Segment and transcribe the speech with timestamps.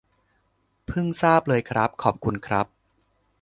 [0.87, 2.65] เพิ่งทราบเลยครับ ขอบคุณครับ